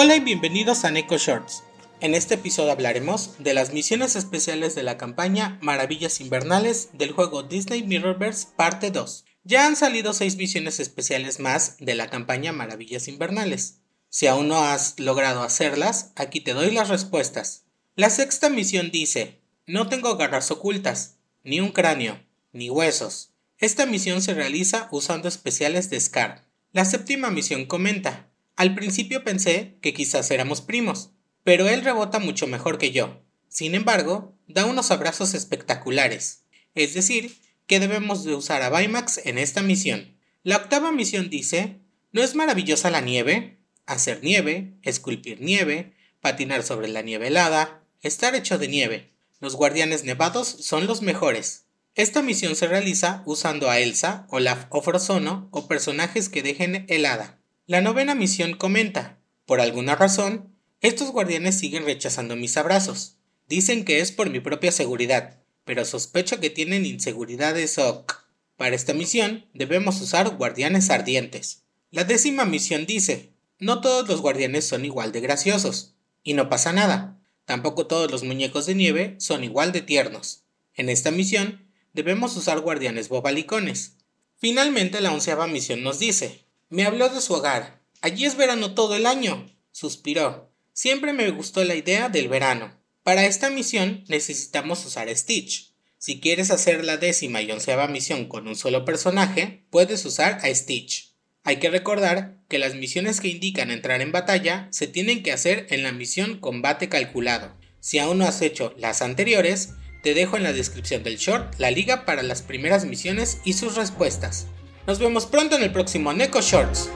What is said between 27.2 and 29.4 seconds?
misión comenta, al principio